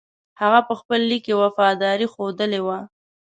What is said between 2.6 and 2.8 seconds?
وه.